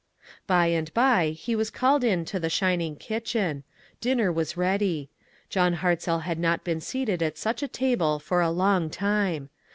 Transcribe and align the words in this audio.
By 0.47 0.65
and 0.65 0.91
by 0.95 1.27
he 1.29 1.55
was 1.55 1.69
called 1.69 2.03
in 2.03 2.25
to 2.25 2.39
the 2.39 2.49
shin 2.49 2.81
ing 2.81 2.95
kitchen. 2.95 3.63
Dinner 3.99 4.31
was 4.31 4.57
ready. 4.57 5.11
John 5.47 5.73
Hart 5.73 6.01
zell 6.01 6.21
had 6.21 6.39
not 6.39 6.63
been 6.63 6.81
seated 6.81 7.21
at 7.21 7.37
such 7.37 7.61
a 7.61 7.67
table 7.67 8.17
for 8.17 8.41
a 8.41 8.49
long 8.49 8.89
time. 8.89 9.49